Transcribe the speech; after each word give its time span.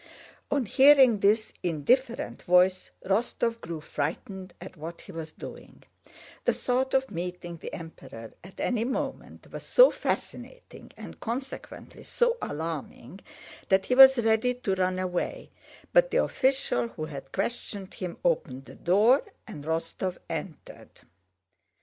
On 0.49 0.65
hearing 0.65 1.19
this 1.19 1.53
indifferent 1.61 2.41
voice, 2.41 2.89
Rostóv 3.05 3.61
grew 3.61 3.79
frightened 3.81 4.51
at 4.59 4.75
what 4.75 5.01
he 5.01 5.11
was 5.11 5.31
doing; 5.31 5.83
the 6.45 6.53
thought 6.53 6.95
of 6.95 7.11
meeting 7.11 7.57
the 7.57 7.71
Emperor 7.71 8.33
at 8.43 8.59
any 8.59 8.83
moment 8.83 9.51
was 9.51 9.61
so 9.61 9.91
fascinating 9.91 10.89
and 10.97 11.19
consequently 11.19 12.01
so 12.01 12.35
alarming 12.41 13.19
that 13.69 13.85
he 13.85 13.93
was 13.93 14.17
ready 14.17 14.55
to 14.55 14.73
run 14.73 14.97
away, 14.97 15.51
but 15.93 16.09
the 16.09 16.17
official 16.23 16.87
who 16.87 17.05
had 17.05 17.31
questioned 17.31 17.93
him 17.93 18.17
opened 18.25 18.65
the 18.65 18.73
door, 18.73 19.23
and 19.45 19.65
Rostóv 19.65 20.17
entered. 20.27 21.01